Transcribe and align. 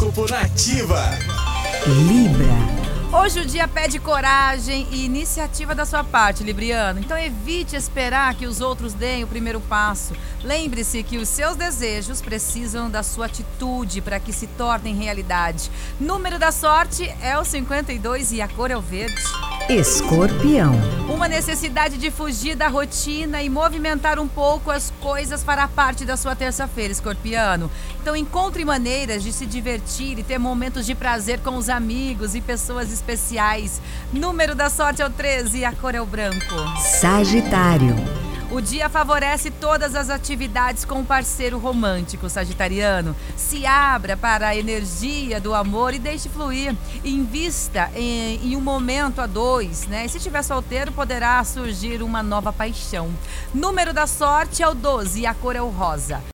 Horóscopo 0.00 0.26
Nativa. 0.30 1.18
Libra. 1.86 3.20
Hoje 3.20 3.40
o 3.40 3.44
dia 3.44 3.68
pede 3.68 3.98
coragem 3.98 4.86
e 4.90 5.04
iniciativa 5.04 5.74
da 5.74 5.84
sua 5.84 6.02
parte, 6.02 6.42
Libriano. 6.42 7.00
Então 7.00 7.18
evite 7.18 7.76
esperar 7.76 8.34
que 8.34 8.46
os 8.46 8.62
outros 8.62 8.94
deem 8.94 9.24
o 9.24 9.26
primeiro 9.26 9.60
passo. 9.60 10.14
Lembre-se 10.42 11.02
que 11.02 11.18
os 11.18 11.28
seus 11.28 11.54
desejos 11.54 12.22
precisam 12.22 12.88
da 12.88 13.02
sua 13.02 13.26
atitude 13.26 14.00
para 14.00 14.18
que 14.18 14.32
se 14.32 14.46
tornem 14.46 14.94
realidade. 14.94 15.70
Número 16.00 16.38
da 16.38 16.50
sorte 16.50 17.06
é 17.20 17.38
o 17.38 17.44
52 17.44 18.32
e 18.32 18.40
a 18.40 18.48
cor 18.48 18.70
é 18.70 18.76
o 18.76 18.80
verde. 18.80 19.22
Escorpião. 19.68 20.99
Uma 21.20 21.28
necessidade 21.28 21.98
de 21.98 22.10
fugir 22.10 22.56
da 22.56 22.66
rotina 22.66 23.42
e 23.42 23.50
movimentar 23.50 24.18
um 24.18 24.26
pouco 24.26 24.70
as 24.70 24.90
coisas 25.02 25.44
fará 25.44 25.68
parte 25.68 26.06
da 26.06 26.16
sua 26.16 26.34
terça-feira, 26.34 26.90
escorpiano. 26.90 27.70
Então 28.00 28.16
encontre 28.16 28.64
maneiras 28.64 29.22
de 29.22 29.30
se 29.30 29.44
divertir 29.44 30.18
e 30.18 30.22
ter 30.22 30.38
momentos 30.38 30.86
de 30.86 30.94
prazer 30.94 31.40
com 31.40 31.58
os 31.58 31.68
amigos 31.68 32.34
e 32.34 32.40
pessoas 32.40 32.90
especiais. 32.90 33.82
Número 34.10 34.54
da 34.54 34.70
sorte 34.70 35.02
é 35.02 35.06
o 35.06 35.10
13 35.10 35.58
e 35.58 35.64
a 35.66 35.72
cor 35.72 35.94
é 35.94 36.00
o 36.00 36.06
branco. 36.06 36.54
Sagitário. 36.78 37.94
O 38.52 38.60
dia 38.60 38.88
favorece 38.88 39.48
todas 39.48 39.94
as 39.94 40.10
atividades 40.10 40.84
com 40.84 41.00
o 41.00 41.04
parceiro 41.04 41.56
romântico 41.56 42.28
sagitariano. 42.28 43.14
Se 43.36 43.64
abra 43.64 44.16
para 44.16 44.48
a 44.48 44.56
energia 44.56 45.40
do 45.40 45.54
amor 45.54 45.94
e 45.94 46.00
deixe 46.00 46.28
fluir. 46.28 46.74
Invista 47.04 47.88
em, 47.94 48.44
em 48.44 48.56
um 48.56 48.60
momento 48.60 49.20
a 49.20 49.26
dois, 49.28 49.86
né? 49.86 50.04
E 50.04 50.08
se 50.08 50.16
estiver 50.16 50.42
solteiro, 50.42 50.90
poderá 50.90 51.44
surgir 51.44 52.02
uma 52.02 52.24
nova 52.24 52.52
paixão. 52.52 53.14
Número 53.54 53.92
da 53.92 54.08
sorte 54.08 54.64
é 54.64 54.68
o 54.68 54.74
12 54.74 55.20
e 55.20 55.26
a 55.26 55.32
cor 55.32 55.54
é 55.54 55.62
o 55.62 55.68
rosa. 55.68 56.20